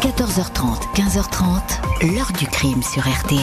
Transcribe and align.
14h30, 0.00 0.94
15h30, 0.94 2.14
l'heure 2.14 2.32
du 2.38 2.46
crime 2.46 2.82
sur 2.82 3.02
RTL. 3.02 3.38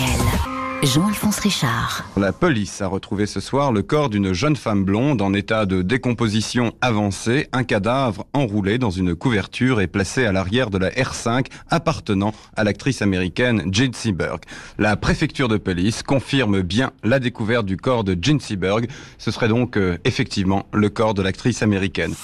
Jean-Alphonse 0.81 1.37
Richard. 1.37 2.03
La 2.17 2.33
police 2.33 2.81
a 2.81 2.87
retrouvé 2.87 3.27
ce 3.27 3.39
soir 3.39 3.71
le 3.71 3.83
corps 3.83 4.09
d'une 4.09 4.33
jeune 4.33 4.55
femme 4.55 4.83
blonde 4.83 5.21
en 5.21 5.35
état 5.35 5.67
de 5.67 5.83
décomposition 5.83 6.73
avancée, 6.81 7.47
un 7.53 7.63
cadavre 7.63 8.25
enroulé 8.33 8.79
dans 8.79 8.89
une 8.89 9.13
couverture 9.13 9.81
et 9.81 9.87
placé 9.87 10.25
à 10.25 10.31
l'arrière 10.31 10.71
de 10.71 10.79
la 10.79 10.89
R5 10.89 11.45
appartenant 11.69 12.33
à 12.55 12.63
l'actrice 12.63 13.03
américaine 13.03 13.71
Jean 13.71 13.93
Seberg. 13.93 14.41
La 14.79 14.95
préfecture 14.97 15.49
de 15.49 15.57
police 15.57 16.01
confirme 16.01 16.61
bien 16.61 16.91
la 17.03 17.19
découverte 17.19 17.67
du 17.67 17.77
corps 17.77 18.03
de 18.03 18.17
Jean 18.19 18.39
Seberg. 18.39 18.87
Ce 19.19 19.29
serait 19.29 19.47
donc 19.47 19.77
euh, 19.77 19.99
effectivement 20.05 20.65
le 20.73 20.89
corps 20.89 21.13
de 21.13 21.21
l'actrice 21.21 21.61
américaine. 21.61 22.15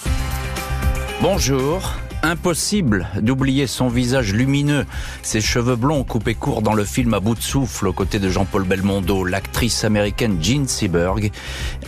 Bonjour. 1.22 1.92
Impossible 2.24 3.06
d'oublier 3.20 3.66
son 3.66 3.88
visage 3.88 4.32
lumineux, 4.32 4.86
ses 5.20 5.42
cheveux 5.42 5.76
blonds 5.76 6.04
coupés 6.04 6.34
courts 6.34 6.62
dans 6.62 6.72
le 6.72 6.84
film 6.84 7.12
à 7.12 7.20
bout 7.20 7.34
de 7.34 7.42
souffle 7.42 7.86
aux 7.86 7.92
côtés 7.92 8.18
de 8.18 8.30
Jean-Paul 8.30 8.64
Belmondo. 8.64 9.24
L'actrice 9.24 9.84
américaine 9.84 10.38
Jean 10.42 10.66
Seberg 10.66 11.30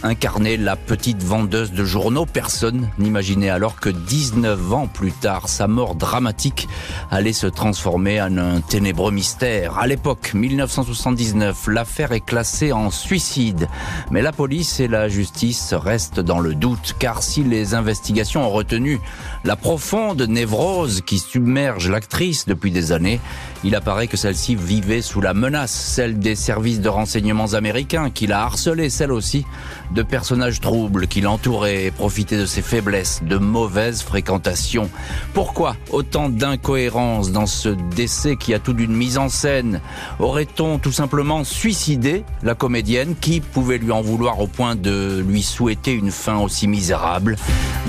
incarnait 0.03 0.59
la 0.59 0.77
petite 0.77 1.23
vendeuse 1.23 1.73
de 1.73 1.87
journaux. 1.87 2.27
Personne 2.27 2.91
n'imaginait 2.99 3.49
alors 3.49 3.77
que 3.77 3.89
19 3.89 4.75
ans 4.75 4.89
plus 4.89 5.13
tard, 5.13 5.49
sa 5.49 5.69
mort 5.69 5.95
dramatique 5.95 6.69
allait 7.11 7.33
se 7.33 7.47
transformer 7.47 8.21
en 8.21 8.37
un 8.37 8.61
ténébreux 8.61 9.13
mystère. 9.13 9.79
À 9.79 9.87
l'époque, 9.87 10.35
1979, 10.35 11.69
l'affaire 11.69 12.13
est 12.13 12.21
classée 12.21 12.73
en 12.73 12.91
suicide. 12.91 13.69
Mais 14.11 14.21
la 14.21 14.33
police 14.33 14.81
et 14.81 14.89
la 14.89 15.09
justice 15.09 15.73
restent 15.73 16.21
dans 16.21 16.41
le 16.41 16.55
doute, 16.55 16.95
car 16.99 17.23
si 17.23 17.43
les 17.43 17.73
investigations 17.73 18.47
ont 18.47 18.51
retenu 18.51 19.01
la 19.43 19.57
profonde 19.57 20.26
névrose 20.27 21.03
qui 21.05 21.19
submerge 21.19 21.89
l'actrice 21.89 22.47
depuis 22.47 22.71
des 22.71 22.93
années, 22.93 23.21
il 23.65 23.75
apparaît 23.75 24.07
que 24.07 24.17
celle-ci 24.17 24.55
vivait 24.55 25.03
sous 25.03 25.21
la 25.21 25.35
menace, 25.35 25.73
celle 25.73 26.19
des 26.19 26.37
services 26.37 26.81
de 26.81 26.89
renseignements 26.89 27.55
américains 27.55 28.11
qui 28.11 28.27
la 28.27 28.43
harcelait, 28.43 28.91
celle 28.91 29.13
aussi 29.13 29.45
de 29.93 30.03
personnages 30.03 30.61
troubles 30.61 31.07
qui 31.07 31.21
l'entouraient 31.21 31.87
et 31.87 31.91
profitaient 31.91 32.39
de 32.39 32.47
ses 32.47 32.63
faiblesses, 32.63 33.23
de 33.25 33.37
mauvaises 33.37 34.03
fréquentations. 34.03 34.91
Pourquoi 35.35 35.77
autant 35.91 36.29
d'incohérences 36.29 37.33
dans 37.33 37.47
ce 37.47 37.71
décès 37.95 38.37
qui 38.37 38.55
a 38.55 38.59
tout 38.59 38.73
d'une 38.73 38.95
mise 38.95 39.19
en 39.19 39.29
scène? 39.29 39.81
Aurait-on 40.19 40.79
tout 40.79 40.93
simplement 40.93 41.45
suicidé 41.45 42.25
la 42.43 42.55
comédienne? 42.55 43.15
Qui 43.21 43.41
pouvait 43.41 43.79
lui 43.79 43.93
en 43.93 44.03
vouloir 44.03 44.41
au 44.41 44.47
point 44.47 44.77
de 44.77 45.25
lui 45.27 45.43
souhaiter 45.43 45.93
une 45.93 46.11
fin 46.11 46.39
aussi 46.39 46.69
misérable? 46.69 47.37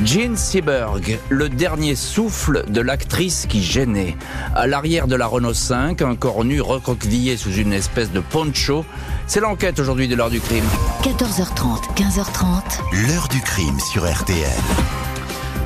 Jean 0.05 0.35
Seberg, 0.35 1.19
le 1.29 1.49
dernier 1.49 1.95
souffle 2.27 2.65
de 2.67 2.81
l'actrice 2.81 3.45
qui 3.47 3.63
gênait. 3.63 4.17
À 4.53 4.67
l'arrière 4.67 5.07
de 5.07 5.15
la 5.15 5.27
Renault 5.27 5.53
5, 5.53 6.01
un 6.01 6.15
corps 6.17 6.43
nu 6.43 6.59
recroquevillé 6.59 7.37
sous 7.37 7.53
une 7.53 7.71
espèce 7.71 8.11
de 8.11 8.19
poncho. 8.19 8.83
C'est 9.27 9.39
l'enquête 9.39 9.79
aujourd'hui 9.79 10.09
de 10.09 10.15
l'heure 10.15 10.29
du 10.29 10.41
crime. 10.41 10.65
14h30, 11.03 11.95
15h30. 11.95 13.07
L'heure 13.07 13.29
du 13.29 13.39
crime 13.39 13.79
sur 13.79 14.03
RTL. 14.11 14.43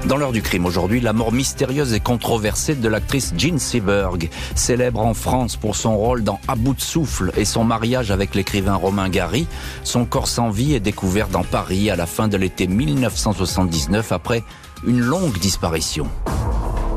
Dans 0.06 0.18
l'heure 0.18 0.32
du 0.32 0.44
crime 0.44 0.68
aujourd'hui, 0.68 1.02
la 1.02 1.14
mort 1.14 1.32
mystérieuse 1.32 1.94
et 1.94 2.00
controversée 2.00 2.76
de 2.76 2.88
l'actrice 2.88 3.34
Jean 3.36 3.58
Seberg, 3.58 4.30
célèbre 4.54 5.00
en 5.00 5.16
France 5.16 5.56
pour 5.56 5.76
son 5.76 5.98
rôle 5.98 6.24
dans 6.24 6.40
À 6.48 6.54
bout 6.54 6.76
de 6.76 6.82
souffle 6.82 7.32
et 7.38 7.46
son 7.46 7.64
mariage 7.64 8.12
avec 8.12 8.36
l'écrivain 8.36 8.76
Romain 8.76 9.10
Gary. 9.10 9.48
Son 9.84 10.06
corps 10.06 10.28
sans 10.28 10.52
vie 10.52 10.76
est 10.76 10.80
découvert 10.80 11.28
dans 11.28 11.44
Paris 11.44 11.90
à 11.90 11.96
la 11.96 12.06
fin 12.06 12.28
de 12.28 12.38
l'été 12.38 12.68
1979 12.68 14.12
après 14.12 14.44
une 14.86 15.00
longue 15.00 15.38
disparition. 15.38 16.08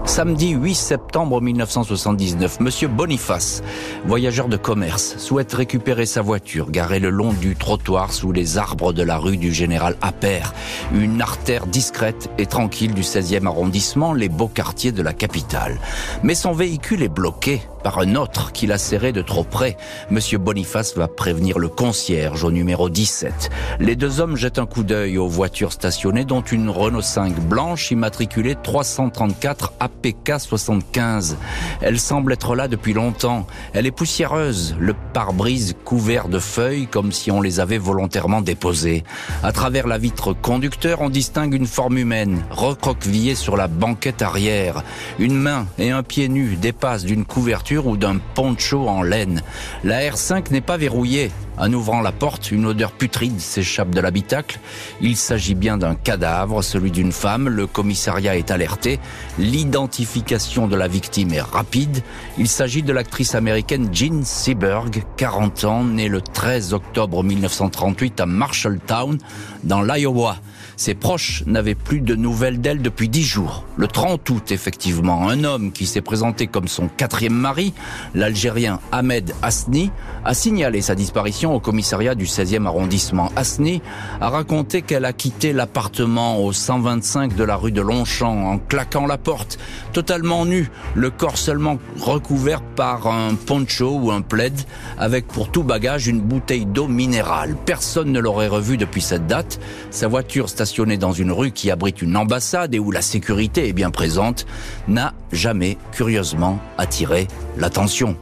Samedi 0.06 0.50
8 0.50 0.74
septembre 0.74 1.40
1979, 1.40 2.60
Monsieur 2.60 2.88
Boniface, 2.88 3.62
voyageur 4.04 4.48
de 4.48 4.56
commerce, 4.56 5.16
souhaite 5.16 5.52
récupérer 5.52 6.04
sa 6.04 6.20
voiture 6.20 6.70
garée 6.70 7.00
le 7.00 7.08
long 7.08 7.32
du 7.32 7.56
trottoir 7.56 8.12
sous 8.12 8.30
les 8.30 8.58
arbres 8.58 8.92
de 8.92 9.02
la 9.02 9.16
rue 9.16 9.38
du 9.38 9.52
Général 9.52 9.96
Appert, 10.02 10.52
une 10.94 11.22
artère 11.22 11.66
discrète 11.66 12.30
et 12.38 12.46
tranquille 12.46 12.92
du 12.92 13.02
16e 13.02 13.46
arrondissement, 13.46 14.12
les 14.12 14.28
beaux 14.28 14.48
quartiers 14.48 14.92
de 14.92 15.02
la 15.02 15.14
capitale. 15.14 15.78
Mais 16.22 16.34
son 16.34 16.52
véhicule 16.52 17.02
est 17.02 17.08
bloqué 17.08 17.62
par 17.84 17.98
un 17.98 18.14
autre 18.16 18.50
qui 18.50 18.66
l'a 18.66 18.78
serré 18.78 19.12
de 19.12 19.20
trop 19.20 19.44
près. 19.44 19.76
Monsieur 20.10 20.38
Boniface 20.38 20.96
va 20.96 21.06
prévenir 21.06 21.58
le 21.58 21.68
concierge 21.68 22.42
au 22.42 22.50
numéro 22.50 22.88
17. 22.88 23.50
Les 23.78 23.94
deux 23.94 24.20
hommes 24.20 24.36
jettent 24.36 24.58
un 24.58 24.64
coup 24.64 24.82
d'œil 24.82 25.18
aux 25.18 25.28
voitures 25.28 25.72
stationnées, 25.72 26.24
dont 26.24 26.40
une 26.40 26.70
Renault 26.70 27.02
5 27.02 27.38
blanche 27.40 27.90
immatriculée 27.90 28.56
334 28.60 29.74
APK 29.80 30.32
75. 30.38 31.36
Elle 31.82 32.00
semble 32.00 32.32
être 32.32 32.56
là 32.56 32.68
depuis 32.68 32.94
longtemps. 32.94 33.46
Elle 33.74 33.86
est 33.86 33.90
poussiéreuse, 33.90 34.74
le 34.80 34.94
pare-brise 35.12 35.76
couvert 35.84 36.28
de 36.28 36.38
feuilles 36.38 36.86
comme 36.86 37.12
si 37.12 37.30
on 37.30 37.42
les 37.42 37.60
avait 37.60 37.76
volontairement 37.76 38.40
déposées. 38.40 39.04
À 39.42 39.52
travers 39.52 39.86
la 39.86 39.98
vitre 39.98 40.32
conducteur, 40.32 41.02
on 41.02 41.10
distingue 41.10 41.52
une 41.52 41.66
forme 41.66 41.98
humaine, 41.98 42.42
recroquevillée 42.50 43.34
sur 43.34 43.58
la 43.58 43.68
banquette 43.68 44.22
arrière. 44.22 44.82
Une 45.18 45.36
main 45.36 45.66
et 45.76 45.90
un 45.90 46.02
pied 46.02 46.30
nu 46.30 46.56
dépassent 46.56 47.04
d'une 47.04 47.26
couverture 47.26 47.73
ou 47.78 47.96
d'un 47.96 48.18
poncho 48.34 48.88
en 48.88 49.02
laine. 49.02 49.42
La 49.82 50.00
R5 50.00 50.50
n'est 50.50 50.60
pas 50.60 50.76
verrouillée. 50.76 51.30
En 51.56 51.72
ouvrant 51.72 52.00
la 52.00 52.12
porte, 52.12 52.50
une 52.50 52.66
odeur 52.66 52.92
putride 52.92 53.40
s'échappe 53.40 53.90
de 53.90 54.00
l'habitacle. 54.00 54.58
Il 55.00 55.16
s'agit 55.16 55.54
bien 55.54 55.78
d'un 55.78 55.94
cadavre, 55.94 56.62
celui 56.62 56.90
d'une 56.90 57.12
femme. 57.12 57.48
Le 57.48 57.66
commissariat 57.66 58.36
est 58.36 58.50
alerté. 58.50 58.98
L'identification 59.38 60.66
de 60.66 60.76
la 60.76 60.88
victime 60.88 61.32
est 61.32 61.40
rapide. 61.40 62.02
Il 62.38 62.48
s'agit 62.48 62.82
de 62.82 62.92
l'actrice 62.92 63.34
américaine 63.34 63.88
Jean 63.92 64.24
Seberg, 64.24 65.04
40 65.16 65.64
ans, 65.64 65.84
née 65.84 66.08
le 66.08 66.20
13 66.20 66.74
octobre 66.74 67.22
1938 67.22 68.20
à 68.20 68.26
Marshalltown, 68.26 69.18
dans 69.62 69.82
l'Iowa. 69.82 70.36
Ses 70.76 70.94
proches 70.94 71.44
n'avaient 71.46 71.76
plus 71.76 72.00
de 72.00 72.16
nouvelles 72.16 72.60
d'elle 72.60 72.82
depuis 72.82 73.08
dix 73.08 73.22
jours. 73.22 73.64
Le 73.76 73.86
30 73.86 74.28
août, 74.30 74.50
effectivement, 74.50 75.28
un 75.28 75.44
homme 75.44 75.70
qui 75.70 75.86
s'est 75.86 76.00
présenté 76.00 76.48
comme 76.48 76.66
son 76.66 76.88
quatrième 76.88 77.34
mari, 77.34 77.72
l'Algérien 78.14 78.80
Ahmed 78.90 79.32
Asni, 79.42 79.92
a 80.24 80.34
signalé 80.34 80.80
sa 80.80 80.94
disparition 80.94 81.54
au 81.54 81.60
commissariat 81.60 82.14
du 82.14 82.24
16e 82.24 82.66
arrondissement. 82.66 83.30
Asni 83.36 83.82
a 84.20 84.30
raconté 84.30 84.82
qu'elle 84.82 85.04
a 85.04 85.12
quitté 85.12 85.52
l'appartement 85.52 86.38
au 86.38 86.52
125 86.52 87.34
de 87.34 87.44
la 87.44 87.56
rue 87.56 87.72
de 87.72 87.80
Longchamp 87.80 88.46
en 88.46 88.58
claquant 88.58 89.06
la 89.06 89.18
porte, 89.18 89.58
totalement 89.92 90.44
nue, 90.46 90.70
le 90.94 91.10
corps 91.10 91.38
seulement 91.38 91.78
recouvert 92.00 92.62
par 92.62 93.06
un 93.06 93.34
poncho 93.34 93.98
ou 93.98 94.10
un 94.10 94.22
plaid, 94.22 94.58
avec 94.98 95.26
pour 95.26 95.50
tout 95.50 95.62
bagage 95.62 96.06
une 96.06 96.20
bouteille 96.20 96.66
d'eau 96.66 96.88
minérale. 96.88 97.56
Personne 97.66 98.12
ne 98.12 98.20
l'aurait 98.20 98.48
revu 98.48 98.76
depuis 98.76 99.02
cette 99.02 99.26
date. 99.26 99.60
Sa 99.90 100.08
voiture 100.08 100.48
stationnée 100.48 100.96
dans 100.96 101.12
une 101.12 101.32
rue 101.32 101.52
qui 101.52 101.70
abrite 101.70 102.02
une 102.02 102.16
ambassade 102.16 102.74
et 102.74 102.78
où 102.78 102.90
la 102.90 103.02
sécurité 103.02 103.68
est 103.68 103.72
bien 103.72 103.90
présente, 103.90 104.46
n'a 104.88 105.14
jamais, 105.32 105.76
curieusement, 105.92 106.58
attiré 106.78 107.28
l'attention. 107.56 108.16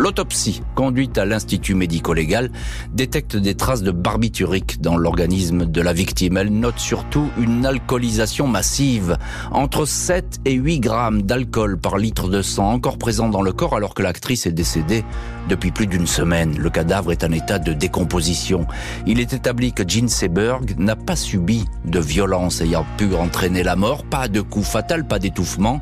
L'autopsie, 0.00 0.62
conduite 0.74 1.18
à 1.18 1.26
l'Institut 1.26 1.74
médico-légal, 1.74 2.50
détecte 2.90 3.36
des 3.36 3.54
traces 3.54 3.82
de 3.82 3.90
barbiturique 3.90 4.80
dans 4.80 4.96
l'organisme 4.96 5.66
de 5.66 5.80
la 5.82 5.92
victime. 5.92 6.38
Elle 6.38 6.58
note 6.58 6.78
surtout 6.78 7.28
une 7.38 7.66
alcoolisation 7.66 8.48
massive, 8.48 9.18
entre 9.50 9.84
7 9.84 10.38
et 10.46 10.54
8 10.54 10.80
grammes 10.80 11.20
d'alcool 11.20 11.78
par 11.78 11.98
litre 11.98 12.28
de 12.28 12.40
sang 12.40 12.72
encore 12.72 12.96
présent 12.96 13.28
dans 13.28 13.42
le 13.42 13.52
corps 13.52 13.76
alors 13.76 13.92
que 13.92 14.02
l'actrice 14.02 14.46
est 14.46 14.52
décédée 14.52 15.04
depuis 15.50 15.70
plus 15.70 15.86
d'une 15.86 16.06
semaine. 16.06 16.56
Le 16.56 16.70
cadavre 16.70 17.12
est 17.12 17.22
en 17.22 17.32
état 17.32 17.58
de 17.58 17.74
décomposition. 17.74 18.66
Il 19.06 19.20
est 19.20 19.34
établi 19.34 19.74
que 19.74 19.86
Jean 19.86 20.08
Seberg 20.08 20.76
n'a 20.78 20.96
pas 20.96 21.16
subi 21.16 21.66
de 21.84 22.00
violence 22.00 22.62
ayant 22.62 22.86
pu 22.96 23.14
entraîner 23.14 23.62
la 23.62 23.76
mort, 23.76 24.04
pas 24.04 24.28
de 24.28 24.40
coup 24.40 24.62
fatal, 24.62 25.06
pas 25.06 25.18
d'étouffement, 25.18 25.78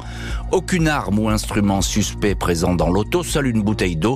aucune 0.50 0.88
arme 0.88 1.20
ou 1.20 1.28
instrument 1.28 1.82
suspect 1.82 2.34
présent 2.34 2.74
dans 2.74 2.90
l'auto, 2.90 3.22
seule 3.22 3.46
une 3.46 3.62
bouteille 3.62 3.94
d'eau 3.94 4.07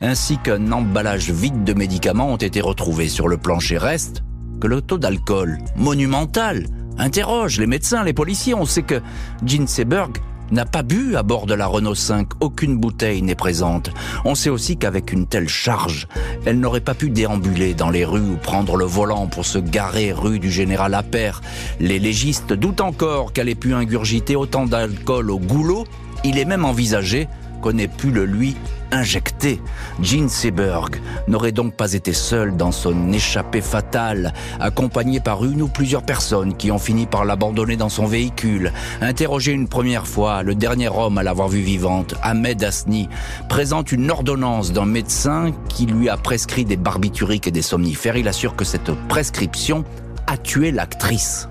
ainsi 0.00 0.38
qu'un 0.38 0.72
emballage 0.72 1.30
vide 1.30 1.64
de 1.64 1.74
médicaments 1.74 2.32
ont 2.32 2.36
été 2.36 2.60
retrouvés 2.60 3.08
sur 3.08 3.28
le 3.28 3.36
plancher. 3.36 3.78
Reste 3.78 4.22
que 4.60 4.66
le 4.66 4.80
taux 4.80 4.98
d'alcool, 4.98 5.58
monumental, 5.76 6.66
interroge 6.98 7.58
les 7.58 7.66
médecins, 7.66 8.04
les 8.04 8.12
policiers. 8.12 8.54
On 8.54 8.66
sait 8.66 8.82
que 8.82 9.00
Jean 9.44 9.66
Seberg 9.66 10.18
n'a 10.50 10.64
pas 10.66 10.82
bu 10.82 11.16
à 11.16 11.22
bord 11.22 11.46
de 11.46 11.54
la 11.54 11.66
Renault 11.66 11.94
5, 11.94 12.28
aucune 12.40 12.76
bouteille 12.76 13.22
n'est 13.22 13.34
présente. 13.34 13.90
On 14.24 14.34
sait 14.34 14.50
aussi 14.50 14.76
qu'avec 14.76 15.12
une 15.12 15.26
telle 15.26 15.48
charge, 15.48 16.06
elle 16.44 16.60
n'aurait 16.60 16.80
pas 16.80 16.94
pu 16.94 17.10
déambuler 17.10 17.74
dans 17.74 17.90
les 17.90 18.04
rues 18.04 18.20
ou 18.20 18.36
prendre 18.36 18.76
le 18.76 18.84
volant 18.84 19.26
pour 19.26 19.46
se 19.46 19.58
garer 19.58 20.12
rue 20.12 20.38
du 20.38 20.50
Général 20.50 20.94
Appert. 20.94 21.40
Les 21.80 21.98
légistes 21.98 22.52
doutent 22.52 22.82
encore 22.82 23.32
qu'elle 23.32 23.48
ait 23.48 23.54
pu 23.54 23.74
ingurgiter 23.74 24.36
autant 24.36 24.66
d'alcool 24.66 25.30
au 25.30 25.38
goulot. 25.38 25.84
Il 26.24 26.38
est 26.38 26.44
même 26.44 26.64
envisagé 26.64 27.28
qu'on 27.60 27.78
ait 27.78 27.88
pu 27.88 28.10
le 28.10 28.24
lui 28.24 28.54
injecté. 28.94 29.60
Gene 30.00 30.28
Seberg 30.28 30.96
n'aurait 31.28 31.52
donc 31.52 31.74
pas 31.74 31.92
été 31.92 32.12
seul 32.12 32.56
dans 32.56 32.72
son 32.72 33.12
échappée 33.12 33.60
fatale, 33.60 34.32
accompagné 34.60 35.20
par 35.20 35.44
une 35.44 35.62
ou 35.62 35.68
plusieurs 35.68 36.02
personnes 36.02 36.56
qui 36.56 36.70
ont 36.70 36.78
fini 36.78 37.06
par 37.06 37.24
l'abandonner 37.24 37.76
dans 37.76 37.88
son 37.88 38.06
véhicule. 38.06 38.72
Interrogé 39.00 39.52
une 39.52 39.68
première 39.68 40.06
fois, 40.06 40.42
le 40.42 40.54
dernier 40.54 40.88
homme 40.88 41.18
à 41.18 41.22
l'avoir 41.22 41.48
vue 41.48 41.60
vivante, 41.60 42.14
Ahmed 42.22 42.62
Asni, 42.62 43.08
présente 43.48 43.92
une 43.92 44.10
ordonnance 44.10 44.72
d'un 44.72 44.86
médecin 44.86 45.52
qui 45.68 45.86
lui 45.86 46.08
a 46.08 46.16
prescrit 46.16 46.64
des 46.64 46.76
barbituriques 46.76 47.48
et 47.48 47.50
des 47.50 47.62
somnifères. 47.62 48.16
Il 48.16 48.28
assure 48.28 48.56
que 48.56 48.64
cette 48.64 48.92
prescription 49.08 49.84
a 50.26 50.36
tué 50.36 50.70
l'actrice. 50.70 51.48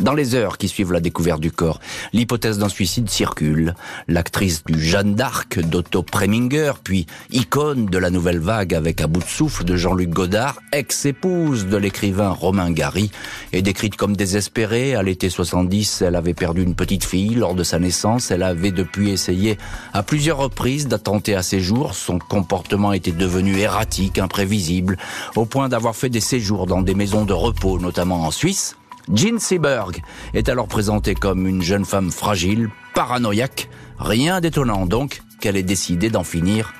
Dans 0.00 0.14
les 0.14 0.34
heures 0.34 0.56
qui 0.56 0.66
suivent 0.66 0.92
la 0.92 1.00
découverte 1.00 1.40
du 1.40 1.52
corps, 1.52 1.78
l'hypothèse 2.14 2.56
d'un 2.56 2.70
suicide 2.70 3.10
circule. 3.10 3.74
L'actrice 4.08 4.64
du 4.64 4.82
Jeanne 4.82 5.14
d'Arc 5.14 5.60
d'Otto 5.60 6.02
Preminger, 6.02 6.72
puis 6.82 7.06
icône 7.30 7.84
de 7.84 7.98
la 7.98 8.08
nouvelle 8.08 8.38
vague 8.38 8.74
avec 8.74 9.02
à 9.02 9.06
bout 9.06 9.20
de 9.20 9.26
souffle 9.26 9.64
de 9.64 9.76
Jean-Luc 9.76 10.08
Godard, 10.08 10.58
ex-épouse 10.72 11.66
de 11.66 11.76
l'écrivain 11.76 12.30
Romain 12.30 12.70
Gary, 12.70 13.10
est 13.52 13.60
décrite 13.60 13.96
comme 13.96 14.16
désespérée. 14.16 14.94
À 14.94 15.02
l'été 15.02 15.28
70, 15.28 16.00
elle 16.00 16.16
avait 16.16 16.32
perdu 16.32 16.62
une 16.62 16.74
petite 16.74 17.04
fille 17.04 17.34
lors 17.34 17.54
de 17.54 17.62
sa 17.62 17.78
naissance. 17.78 18.30
Elle 18.30 18.42
avait 18.42 18.72
depuis 18.72 19.10
essayé 19.10 19.58
à 19.92 20.02
plusieurs 20.02 20.38
reprises 20.38 20.88
d'attenter 20.88 21.34
à 21.34 21.42
ses 21.42 21.60
jours. 21.60 21.94
Son 21.94 22.18
comportement 22.18 22.94
était 22.94 23.12
devenu 23.12 23.58
erratique, 23.58 24.18
imprévisible, 24.18 24.96
au 25.36 25.44
point 25.44 25.68
d'avoir 25.68 25.94
fait 25.94 26.08
des 26.08 26.20
séjours 26.20 26.66
dans 26.66 26.80
des 26.80 26.94
maisons 26.94 27.26
de 27.26 27.34
repos, 27.34 27.78
notamment 27.78 28.22
en 28.22 28.30
Suisse. 28.30 28.76
Jean 29.12 29.38
Seberg 29.40 30.02
est 30.34 30.48
alors 30.48 30.68
présentée 30.68 31.14
comme 31.14 31.46
une 31.46 31.62
jeune 31.62 31.84
femme 31.84 32.10
fragile, 32.10 32.70
paranoïaque. 32.94 33.68
Rien 33.98 34.40
d'étonnant 34.40 34.86
donc 34.86 35.22
qu'elle 35.40 35.56
ait 35.56 35.62
décidé 35.62 36.10
d'en 36.10 36.24
finir 36.24 36.72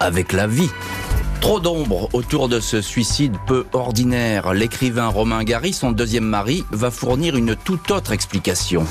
avec 0.00 0.32
la 0.32 0.46
vie. 0.46 0.70
Trop 1.40 1.60
d'ombre 1.60 2.08
autour 2.14 2.48
de 2.48 2.58
ce 2.58 2.80
suicide 2.80 3.36
peu 3.46 3.64
ordinaire. 3.72 4.52
L'écrivain 4.54 5.08
Romain 5.08 5.44
Gary, 5.44 5.72
son 5.72 5.92
deuxième 5.92 6.24
mari, 6.24 6.64
va 6.72 6.90
fournir 6.90 7.36
une 7.36 7.54
toute 7.54 7.90
autre 7.92 8.12
explication. 8.12 8.84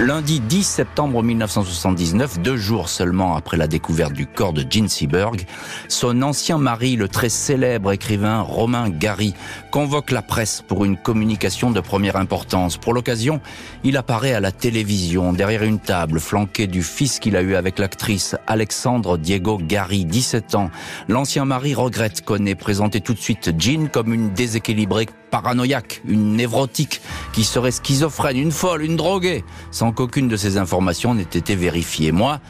Lundi 0.00 0.40
10 0.40 0.64
septembre 0.64 1.22
1979, 1.22 2.40
deux 2.40 2.56
jours 2.56 2.88
seulement 2.88 3.36
après 3.36 3.56
la 3.56 3.68
découverte 3.68 4.12
du 4.12 4.26
corps 4.26 4.52
de 4.52 4.66
Gene 4.68 4.88
Seberg, 4.88 5.46
son 5.86 6.20
ancien 6.22 6.58
mari, 6.58 6.96
le 6.96 7.06
très 7.06 7.28
célèbre 7.28 7.92
écrivain 7.92 8.40
Romain 8.40 8.90
Gary, 8.90 9.34
convoque 9.70 10.10
la 10.10 10.20
presse 10.20 10.64
pour 10.66 10.84
une 10.84 10.96
communication 10.96 11.70
de 11.70 11.78
première 11.78 12.16
importance. 12.16 12.76
Pour 12.76 12.92
l'occasion, 12.92 13.40
il 13.84 13.96
apparaît 13.96 14.34
à 14.34 14.40
la 14.40 14.50
télévision, 14.50 15.32
derrière 15.32 15.62
une 15.62 15.78
table, 15.78 16.18
flanqué 16.18 16.66
du 16.66 16.82
fils 16.82 17.20
qu'il 17.20 17.36
a 17.36 17.42
eu 17.42 17.54
avec 17.54 17.78
l'actrice 17.78 18.34
Alexandre 18.48 19.16
Diego 19.16 19.60
Gary, 19.62 20.04
17 20.04 20.56
ans. 20.56 20.72
L'ancien 21.06 21.44
mari 21.44 21.72
regrette 21.72 22.24
qu'on 22.24 22.46
ait 22.46 22.56
présenté 22.56 23.00
tout 23.00 23.14
de 23.14 23.20
suite 23.20 23.54
Jean 23.60 23.86
comme 23.86 24.12
une 24.12 24.32
déséquilibrée 24.32 25.06
paranoïaque, 25.34 26.00
une 26.06 26.36
névrotique, 26.36 27.00
qui 27.32 27.42
serait 27.42 27.72
schizophrène, 27.72 28.36
une 28.36 28.52
folle, 28.52 28.84
une 28.84 28.94
droguée, 28.94 29.44
qu'aucune 29.92 30.28
de 30.28 30.36
ces 30.36 30.56
informations 30.56 31.14
n'ait 31.14 31.22
été 31.22 31.56
vérifiée. 31.56 32.12
Moi, 32.12 32.40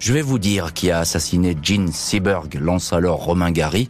je 0.00 0.12
vais 0.12 0.22
vous 0.22 0.38
dire 0.38 0.74
qui 0.74 0.90
a 0.90 0.98
assassiné 0.98 1.56
Jean 1.62 1.90
Seberg, 1.90 2.58
lance 2.60 2.92
alors 2.92 3.24
Romain 3.24 3.50
Gary. 3.50 3.88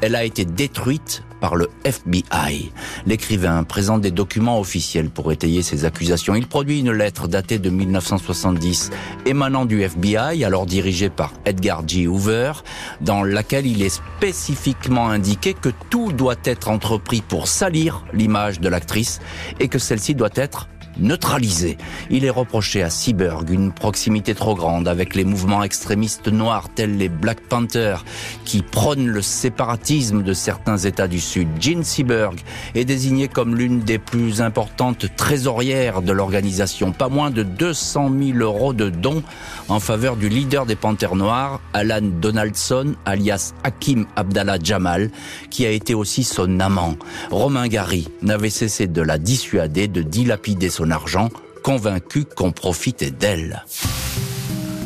Elle 0.00 0.14
a 0.14 0.22
été 0.24 0.44
détruite 0.44 1.24
par 1.40 1.56
le 1.56 1.68
FBI. 1.84 2.70
L'écrivain 3.06 3.64
présente 3.64 4.00
des 4.00 4.10
documents 4.10 4.60
officiels 4.60 5.10
pour 5.10 5.32
étayer 5.32 5.62
ses 5.62 5.84
accusations. 5.84 6.34
Il 6.34 6.46
produit 6.46 6.80
une 6.80 6.92
lettre 6.92 7.26
datée 7.26 7.58
de 7.58 7.68
1970 7.68 8.90
émanant 9.24 9.64
du 9.64 9.82
FBI, 9.82 10.44
alors 10.44 10.66
dirigé 10.66 11.10
par 11.10 11.32
Edgar 11.44 11.82
G. 11.86 12.06
Hoover, 12.06 12.52
dans 13.00 13.24
laquelle 13.24 13.66
il 13.66 13.82
est 13.82 13.88
spécifiquement 13.88 15.08
indiqué 15.08 15.52
que 15.52 15.70
tout 15.90 16.12
doit 16.12 16.36
être 16.44 16.68
entrepris 16.68 17.22
pour 17.22 17.48
salir 17.48 18.04
l'image 18.12 18.60
de 18.60 18.68
l'actrice 18.68 19.20
et 19.58 19.68
que 19.68 19.78
celle-ci 19.78 20.14
doit 20.14 20.30
être 20.36 20.68
neutralisé. 20.98 21.78
Il 22.10 22.24
est 22.24 22.30
reproché 22.30 22.82
à 22.82 22.90
Seaberg 22.90 23.50
une 23.50 23.72
proximité 23.72 24.34
trop 24.34 24.54
grande 24.54 24.88
avec 24.88 25.14
les 25.14 25.24
mouvements 25.24 25.62
extrémistes 25.62 26.28
noirs 26.28 26.68
tels 26.74 26.96
les 26.96 27.08
Black 27.08 27.40
Panthers 27.40 28.04
qui 28.44 28.62
prônent 28.62 29.06
le 29.06 29.22
séparatisme 29.22 30.22
de 30.22 30.32
certains 30.32 30.78
États 30.78 31.08
du 31.08 31.20
Sud. 31.20 31.48
Jean 31.60 31.82
Seaberg 31.82 32.38
est 32.74 32.84
désigné 32.84 33.28
comme 33.28 33.54
l'une 33.54 33.80
des 33.80 33.98
plus 33.98 34.40
importantes 34.40 35.06
trésorières 35.16 36.02
de 36.02 36.12
l'organisation. 36.12 36.92
Pas 36.92 37.08
moins 37.08 37.30
de 37.30 37.42
200 37.42 38.10
000 38.34 38.38
euros 38.38 38.72
de 38.72 38.90
dons 38.90 39.22
en 39.68 39.80
faveur 39.80 40.16
du 40.16 40.28
leader 40.28 40.66
des 40.66 40.76
Panthers 40.76 41.16
noirs, 41.16 41.60
Alan 41.72 42.00
Donaldson, 42.02 42.94
alias 43.04 43.52
Hakim 43.64 44.06
Abdallah 44.16 44.58
Jamal, 44.62 45.10
qui 45.50 45.66
a 45.66 45.70
été 45.70 45.94
aussi 45.94 46.24
son 46.24 46.60
amant. 46.60 46.96
Romain 47.30 47.68
Gary 47.68 48.08
n'avait 48.22 48.50
cessé 48.50 48.86
de 48.86 49.02
la 49.02 49.18
dissuader 49.18 49.88
de 49.88 50.02
dilapider 50.02 50.70
son 50.70 50.85
argent, 50.90 51.30
convaincu 51.62 52.24
qu'on 52.24 52.52
profitait 52.52 53.10
d'elle. 53.10 53.64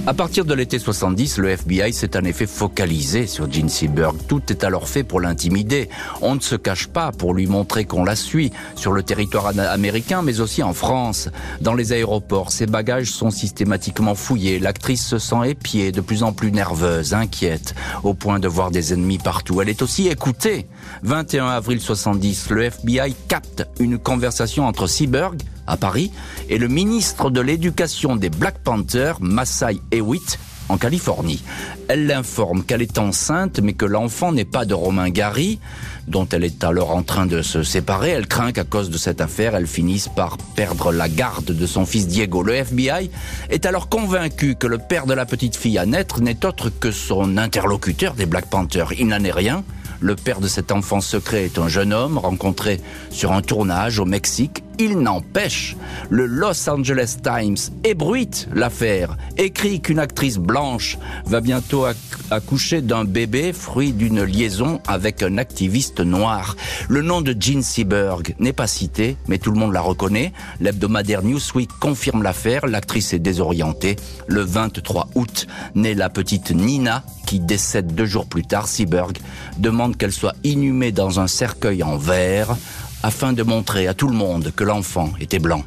À 0.07 0.15
partir 0.15 0.47
de 0.47 0.55
l'été 0.55 0.79
70, 0.79 1.37
le 1.37 1.51
FBI 1.51 1.93
s'est 1.93 2.17
en 2.17 2.25
effet 2.25 2.47
focalisé 2.47 3.27
sur 3.27 3.53
Gene 3.53 3.69
Seberg. 3.69 4.17
Tout 4.27 4.41
est 4.49 4.65
alors 4.65 4.89
fait 4.89 5.05
pour 5.05 5.21
l'intimider. 5.21 5.91
On 6.23 6.35
ne 6.35 6.41
se 6.41 6.57
cache 6.57 6.87
pas 6.87 7.13
pour 7.13 7.35
lui 7.35 7.47
montrer 7.47 7.85
qu'on 7.85 8.03
la 8.03 8.17
suit 8.17 8.51
sur 8.77 8.93
le 8.93 9.03
territoire 9.03 9.49
américain, 9.59 10.23
mais 10.23 10.41
aussi 10.41 10.63
en 10.63 10.73
France. 10.73 11.29
Dans 11.61 11.75
les 11.75 11.93
aéroports, 11.93 12.51
ses 12.51 12.65
bagages 12.65 13.11
sont 13.11 13.31
systématiquement 13.31 14.15
fouillés. 14.15 14.59
L'actrice 14.59 15.07
se 15.07 15.19
sent 15.19 15.51
épiée, 15.51 15.93
de 15.93 16.01
plus 16.01 16.23
en 16.23 16.33
plus 16.33 16.51
nerveuse, 16.51 17.13
inquiète, 17.13 17.75
au 18.03 18.15
point 18.15 18.39
de 18.39 18.49
voir 18.49 18.71
des 18.71 18.95
ennemis 18.95 19.19
partout. 19.19 19.61
Elle 19.61 19.69
est 19.69 19.83
aussi 19.83 20.09
écoutée. 20.09 20.67
21 21.03 21.47
avril 21.47 21.79
70, 21.79 22.49
le 22.51 22.65
FBI 22.65 23.15
capte 23.29 23.69
une 23.79 23.99
conversation 23.99 24.67
entre 24.67 24.87
Seberg, 24.87 25.37
à 25.71 25.77
Paris 25.77 26.11
et 26.49 26.59
le 26.59 26.69
ministre 26.69 27.31
de 27.31 27.41
l'Éducation 27.41 28.17
des 28.17 28.31
Black 28.31 28.59
Panthers, 28.59 29.19
Masai 29.21 29.81
Hewitt, 29.93 30.39
en 30.71 30.79
Californie. 30.79 31.43
Elle 31.89 32.07
l'informe 32.07 32.63
qu'elle 32.63 32.83
est 32.83 32.99
enceinte, 32.99 33.59
mais 33.61 33.73
que 33.73 33.85
l'enfant 33.85 34.33
n'est 34.33 34.45
pas 34.45 34.65
de 34.65 34.75
Romain 34.75 35.11
Gary, 35.11 35.59
dont 36.07 36.27
elle 36.31 36.45
est 36.45 36.63
alors 36.65 36.95
en 36.95 37.03
train 37.03 37.27
de 37.27 37.43
se 37.43 37.63
séparer. 37.63 38.11
Elle 38.11 38.29
craint 38.29 38.53
qu'à 38.53 38.65
cause 38.65 38.91
de 38.91 38.99
cette 38.99 39.21
affaire, 39.21 39.57
elle 39.57 39.67
finisse 39.67 40.09
par 40.09 40.39
perdre 40.55 40.93
la 40.93 41.09
garde 41.09 41.47
de 41.47 41.67
son 41.67 41.87
fils 41.87 42.07
Diego. 42.07 42.43
Le 42.43 42.55
FBI 42.55 43.11
est 43.49 43.67
alors 43.67 43.89
convaincu 43.89 44.55
que 44.55 44.69
le 44.69 44.79
père 44.79 45.07
de 45.07 45.15
la 45.15 45.27
petite 45.27 45.57
fille 45.57 45.79
à 45.79 45.87
naître 45.87 46.21
n'est 46.21 46.47
autre 46.47 46.71
que 46.71 46.93
son 46.93 47.37
interlocuteur 47.37 48.15
des 48.15 48.27
Black 48.27 48.47
Panthers. 48.47 48.93
Il 48.99 49.09
n'en 49.09 49.25
est 49.25 49.33
rien. 49.33 49.65
Le 50.01 50.17
père 50.17 50.41
de 50.41 50.49
cet 50.49 50.73
enfant 50.73 51.01
secret 51.01 51.45
est 51.45 51.59
un 51.59 51.69
jeune 51.69 51.93
homme 51.93 52.17
rencontré 52.17 52.81
sur 53.11 53.33
un 53.33 53.43
tournage 53.43 53.99
au 53.99 54.07
Mexique. 54.07 54.63
Il 54.83 55.01
n'empêche, 55.01 55.77
le 56.09 56.25
Los 56.25 56.71
Angeles 56.71 57.19
Times 57.23 57.59
ébruite 57.85 58.49
l'affaire, 58.55 59.19
écrit 59.37 59.83
qu'une 59.83 59.99
actrice 59.99 60.39
blanche 60.39 60.97
va 61.27 61.43
bientôt 61.43 61.85
accoucher 62.31 62.81
d'un 62.81 63.05
bébé 63.05 63.53
fruit 63.53 63.93
d'une 63.93 64.23
liaison 64.23 64.81
avec 64.87 65.23
un 65.23 65.37
activiste 65.37 66.01
noir. 66.01 66.57
Le 66.89 67.03
nom 67.03 67.21
de 67.21 67.37
Jean 67.39 67.61
Seberg 67.61 68.35
n'est 68.39 68.55
pas 68.55 68.67
cité, 68.67 69.19
mais 69.29 69.37
tout 69.37 69.51
le 69.51 69.59
monde 69.59 69.75
la 69.75 69.83
reconnaît. 69.83 70.33
L'hebdomadaire 70.61 71.25
Newsweek 71.25 71.69
confirme 71.79 72.23
l'affaire, 72.23 72.67
l'actrice 72.67 73.13
est 73.13 73.19
désorientée. 73.19 73.97
Le 74.29 74.41
23 74.41 75.11
août 75.15 75.47
naît 75.75 75.93
la 75.93 76.09
petite 76.09 76.53
Nina 76.53 77.05
qui 77.27 77.39
décède 77.39 77.95
deux 77.95 78.07
jours 78.07 78.27
plus 78.27 78.45
tard, 78.45 78.67
Seberg 78.67 79.19
demande 79.59 79.99
qu'elle 79.99 80.11
soit 80.11 80.35
inhumée 80.43 80.91
dans 80.91 81.21
un 81.21 81.27
cercueil 81.27 81.83
en 81.83 81.99
verre 81.99 82.57
afin 83.03 83.33
de 83.33 83.43
montrer 83.43 83.87
à 83.87 83.95
tout 83.95 84.09
le 84.09 84.15
monde 84.15 84.53
que 84.55 84.65
l'enfant 84.65 85.13
était 85.21 85.39
blanc. 85.39 85.65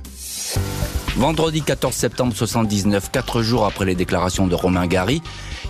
Vendredi 1.16 1.62
14 1.62 1.94
septembre 1.94 2.34
79, 2.36 3.12
quatre 3.12 3.44
jours 3.44 3.66
après 3.66 3.86
les 3.86 3.94
déclarations 3.94 4.48
de 4.48 4.56
Romain 4.56 4.88
Gary, 4.88 5.22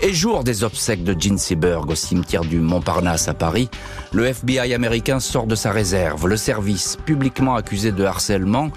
et 0.02 0.14
jour 0.14 0.44
des 0.44 0.64
obsèques 0.64 1.04
de 1.04 1.20
Gene 1.20 1.38
Seberg 1.38 1.90
au 1.90 1.96
cimetière 1.96 2.46
du 2.46 2.60
Montparnasse 2.60 3.28
à 3.28 3.34
Paris, 3.34 3.70
le 4.14 4.26
FBI 4.26 4.74
américain 4.74 5.20
sort 5.20 5.46
de 5.46 5.56
sa 5.56 5.72
réserve. 5.72 6.28
Le 6.28 6.38
service, 6.38 6.98
publiquement 7.06 7.56
accusé 7.56 7.92
de 7.92 8.06
harcèlement, 8.06 8.70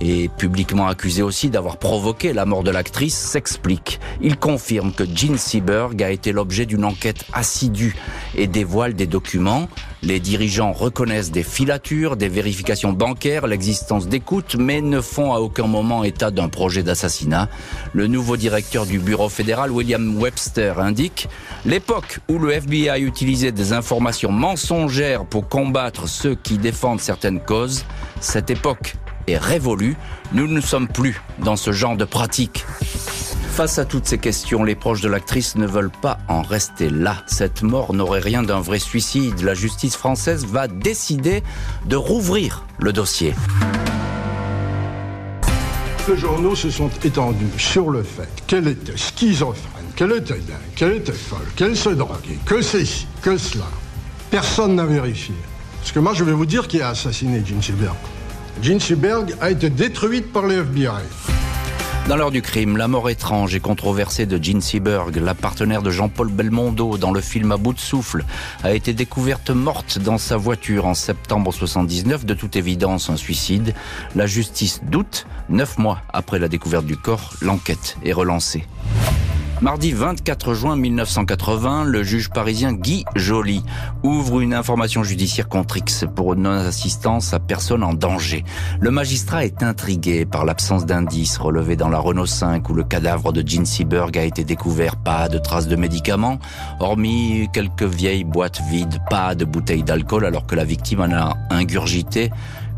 et 0.00 0.28
publiquement 0.28 0.86
accusé 0.86 1.22
aussi 1.22 1.50
d'avoir 1.50 1.76
provoqué 1.76 2.32
la 2.32 2.44
mort 2.44 2.62
de 2.62 2.70
l'actrice, 2.70 3.16
s'explique. 3.16 4.00
Il 4.20 4.36
confirme 4.36 4.92
que 4.92 5.04
Gene 5.04 5.38
Seberg 5.38 6.02
a 6.02 6.10
été 6.10 6.32
l'objet 6.32 6.66
d'une 6.66 6.84
enquête 6.84 7.24
assidue 7.32 7.96
et 8.36 8.46
dévoile 8.46 8.94
des 8.94 9.06
documents. 9.06 9.68
Les 10.02 10.20
dirigeants 10.20 10.72
reconnaissent 10.72 11.32
des 11.32 11.42
filatures, 11.42 12.16
des 12.16 12.28
vérifications 12.28 12.92
bancaires, 12.92 13.48
l'existence 13.48 14.06
d'écoutes, 14.06 14.54
mais 14.56 14.80
ne 14.80 15.00
font 15.00 15.34
à 15.34 15.38
aucun 15.38 15.66
moment 15.66 16.04
état 16.04 16.30
d'un 16.30 16.48
projet 16.48 16.84
d'assassinat. 16.84 17.48
Le 17.92 18.06
nouveau 18.06 18.36
directeur 18.36 18.86
du 18.86 19.00
bureau 19.00 19.28
fédéral, 19.28 19.72
William 19.72 20.20
Webster, 20.20 20.78
indique 20.78 21.28
l'époque 21.66 22.20
où 22.28 22.38
le 22.38 22.52
FBI 22.52 23.02
utilisait 23.02 23.52
des 23.52 23.72
informations 23.72 24.30
mensongères 24.30 25.24
pour 25.24 25.48
combattre 25.48 26.08
ceux 26.08 26.36
qui 26.36 26.58
défendent 26.58 27.00
certaines 27.00 27.40
causes, 27.40 27.84
cette 28.20 28.50
époque 28.50 28.94
est 29.28 29.38
révolue. 29.38 29.96
Nous 30.32 30.46
ne 30.46 30.60
sommes 30.60 30.88
plus 30.88 31.20
dans 31.38 31.56
ce 31.56 31.72
genre 31.72 31.96
de 31.96 32.04
pratique. 32.04 32.64
Face 33.58 33.78
à 33.78 33.84
toutes 33.84 34.06
ces 34.06 34.18
questions, 34.18 34.62
les 34.62 34.76
proches 34.76 35.00
de 35.00 35.08
l'actrice 35.08 35.56
ne 35.56 35.66
veulent 35.66 35.90
pas 35.90 36.18
en 36.28 36.42
rester 36.42 36.90
là. 36.90 37.16
Cette 37.26 37.62
mort 37.62 37.92
n'aurait 37.92 38.20
rien 38.20 38.42
d'un 38.42 38.60
vrai 38.60 38.78
suicide. 38.78 39.42
La 39.42 39.54
justice 39.54 39.96
française 39.96 40.46
va 40.46 40.68
décider 40.68 41.42
de 41.86 41.96
rouvrir 41.96 42.64
le 42.78 42.92
dossier. 42.92 43.34
Les 46.08 46.16
journaux 46.16 46.54
se 46.54 46.70
sont 46.70 46.90
étendus 47.04 47.50
sur 47.58 47.90
le 47.90 48.02
fait 48.02 48.28
qu'elle 48.46 48.68
était 48.68 48.96
schizophrène, 48.96 49.84
qu'elle 49.96 50.12
était 50.12 50.34
dingue, 50.34 50.56
qu'elle 50.76 50.92
était 50.92 51.12
folle, 51.12 51.46
qu'elle 51.56 51.76
se 51.76 51.90
droguait, 51.90 52.38
que 52.46 52.62
ceci, 52.62 53.08
que 53.22 53.36
cela. 53.36 53.66
Personne 54.30 54.76
n'a 54.76 54.86
vérifié. 54.86 55.34
Parce 55.80 55.92
que 55.92 55.98
moi, 55.98 56.14
je 56.14 56.22
vais 56.22 56.32
vous 56.32 56.46
dire 56.46 56.68
qui 56.68 56.80
a 56.80 56.90
assassiné 56.90 57.42
Jean 57.44 57.60
Seberg. 57.60 57.96
Jean 58.62 58.80
Seberg 58.80 59.34
a 59.40 59.50
été 59.50 59.70
détruite 59.70 60.32
par 60.32 60.46
les 60.46 60.56
FBI. 60.56 61.02
Dans 62.08 62.16
l'heure 62.16 62.30
du 62.30 62.42
crime, 62.42 62.76
la 62.76 62.88
mort 62.88 63.08
étrange 63.08 63.54
et 63.54 63.60
controversée 63.60 64.26
de 64.26 64.42
Jean 64.42 64.60
Seberg, 64.60 65.16
la 65.16 65.34
partenaire 65.34 65.82
de 65.82 65.90
Jean-Paul 65.90 66.28
Belmondo 66.28 66.96
dans 66.96 67.12
le 67.12 67.20
film 67.20 67.52
À 67.52 67.56
bout 67.56 67.72
de 67.72 67.78
souffle, 67.78 68.24
a 68.64 68.72
été 68.72 68.94
découverte 68.94 69.50
morte 69.50 69.98
dans 69.98 70.18
sa 70.18 70.36
voiture 70.36 70.86
en 70.86 70.94
septembre 70.94 71.52
79, 71.52 72.24
de 72.24 72.34
toute 72.34 72.56
évidence 72.56 73.10
un 73.10 73.16
suicide. 73.16 73.74
La 74.16 74.26
justice 74.26 74.80
doute. 74.84 75.26
Neuf 75.48 75.78
mois 75.78 76.02
après 76.12 76.38
la 76.38 76.48
découverte 76.48 76.86
du 76.86 76.96
corps, 76.96 77.34
l'enquête 77.40 77.96
est 78.04 78.12
relancée. 78.12 78.64
Mardi 79.60 79.90
24 79.90 80.54
juin 80.54 80.76
1980, 80.76 81.82
le 81.82 82.04
juge 82.04 82.30
parisien 82.30 82.72
Guy 82.72 83.04
Joly 83.16 83.64
ouvre 84.04 84.38
une 84.38 84.54
information 84.54 85.02
judiciaire 85.02 85.48
contre 85.48 85.78
X 85.78 86.04
pour 86.14 86.36
non-assistance 86.36 87.34
à 87.34 87.40
personne 87.40 87.82
en 87.82 87.92
danger. 87.92 88.44
Le 88.78 88.92
magistrat 88.92 89.44
est 89.44 89.64
intrigué 89.64 90.24
par 90.24 90.44
l'absence 90.44 90.86
d'indices 90.86 91.38
relevés 91.38 91.74
dans 91.74 91.88
la 91.88 91.98
Renault 91.98 92.24
5 92.24 92.68
où 92.68 92.74
le 92.74 92.84
cadavre 92.84 93.32
de 93.32 93.42
Jean 93.44 93.64
Seberg 93.64 94.16
a 94.16 94.22
été 94.22 94.44
découvert. 94.44 94.94
Pas 94.94 95.28
de 95.28 95.38
traces 95.38 95.66
de 95.66 95.74
médicaments, 95.74 96.38
hormis 96.78 97.48
quelques 97.52 97.82
vieilles 97.82 98.22
boîtes 98.22 98.60
vides, 98.70 99.00
pas 99.10 99.34
de 99.34 99.44
bouteilles 99.44 99.82
d'alcool 99.82 100.24
alors 100.24 100.46
que 100.46 100.54
la 100.54 100.64
victime 100.64 101.00
en 101.00 101.12
a 101.12 101.36
ingurgité 101.50 102.30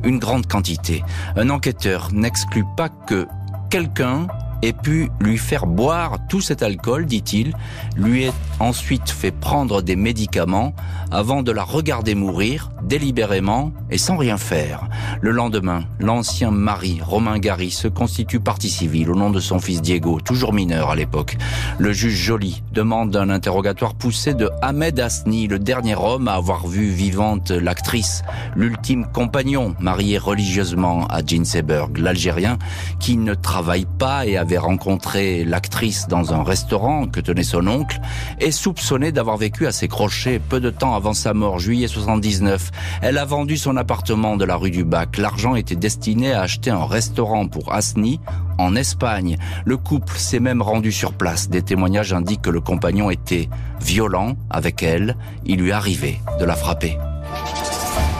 une 0.03 0.19
grande 0.19 0.47
quantité. 0.47 1.05
Un 1.37 1.51
enquêteur 1.51 2.09
n'exclut 2.11 2.65
pas 2.75 2.89
que 2.89 3.27
quelqu'un 3.69 4.29
et 4.62 4.73
pu 4.73 5.11
lui 5.21 5.38
faire 5.38 5.67
boire 5.67 6.19
tout 6.29 6.40
cet 6.40 6.62
alcool, 6.62 7.07
dit-il, 7.07 7.55
lui 7.97 8.25
est 8.25 8.33
ensuite 8.59 9.11
fait 9.11 9.31
prendre 9.31 9.83
des 9.83 9.97
médicaments 9.97 10.75
avant 11.11 11.43
de 11.43 11.50
la 11.50 11.62
regarder 11.62 12.14
mourir 12.14 12.71
délibérément 12.83 13.73
et 13.90 13.99
sans 13.99 14.17
rien 14.17 14.37
faire. 14.37 14.88
Le 15.21 15.31
lendemain, 15.31 15.85
l'ancien 15.99 16.50
mari, 16.50 17.00
Romain 17.02 17.38
Gary, 17.38 17.71
se 17.71 17.88
constitue 17.88 18.40
partie 18.40 18.71
civile 18.71 19.11
au 19.11 19.14
nom 19.14 19.31
de 19.31 19.40
son 19.40 19.59
fils 19.59 19.83
Diego, 19.83 20.21
toujours 20.21 20.52
mineur 20.52 20.90
à 20.90 20.97
l'époque. 20.97 21.37
Le 21.79 21.93
juge 21.93 22.14
Joly 22.14 22.62
demande 22.73 23.14
un 23.17 23.31
interrogatoire 23.31 23.95
poussé 23.95 24.35
de 24.35 24.50
Ahmed 24.62 24.99
Asni, 25.00 25.47
le 25.47 25.59
dernier 25.59 25.97
homme 25.97 26.29
à 26.29 26.35
avoir 26.35 26.67
vu 26.67 26.88
vivante 26.88 27.50
l'actrice, 27.50 28.23
l'ultime 28.57 29.07
compagnon 29.12 29.75
marié 29.81 30.19
religieusement 30.19 31.07
à 31.07 31.25
Jean 31.25 31.45
Seberg, 31.45 31.99
l'Algérien, 31.99 32.59
qui 32.99 33.17
ne 33.17 33.35
travaille 33.35 33.87
pas 33.99 34.26
et 34.26 34.37
avait 34.37 34.50
rencontré 34.59 35.45
l'actrice 35.45 36.09
dans 36.09 36.33
un 36.33 36.42
restaurant 36.42 37.07
que 37.07 37.21
tenait 37.21 37.42
son 37.42 37.66
oncle, 37.66 38.00
est 38.38 38.50
soupçonné 38.50 39.12
d'avoir 39.12 39.37
vécu 39.37 39.66
à 39.66 39.73
ses 39.73 39.88
crochets 39.88 40.38
peu 40.38 40.61
de 40.61 40.71
temps 40.71 40.95
avant 40.95 41.14
sa 41.14 41.35
mort, 41.35 41.59
juillet 41.59 41.88
79. 41.88 42.71
Elle 43.02 43.19
a 43.19 43.25
vendu 43.25 43.57
son 43.57 43.76
appartement 43.76 44.37
de 44.37 44.45
la 44.45 44.57
rue 44.57 44.71
du 44.71 44.85
Bac. 44.85 45.19
L'argent 45.19 45.54
était 45.54 45.76
destiné 45.76 46.33
à 46.33 46.42
acheter 46.42 46.71
un 46.71 46.87
restaurant 46.87 47.47
pour 47.49 47.73
Asni 47.73 48.21
en 48.59 48.76
Espagne. 48.76 49.37
Le 49.64 49.76
couple 49.76 50.16
s'est 50.16 50.40
même 50.40 50.62
rendu 50.62 50.92
sur 50.92 51.12
place. 51.12 51.49
Des 51.49 51.62
témoignages 51.62 52.12
indiquent 52.12 52.42
que 52.42 52.50
le 52.50 52.61
compagnon 52.61 53.11
était 53.11 53.49
violent 53.80 54.37
avec 54.50 54.83
elle. 54.83 55.16
Il 55.45 55.61
lui 55.61 55.73
arrivait 55.73 56.21
de 56.38 56.45
la 56.45 56.54
frapper. 56.54 56.97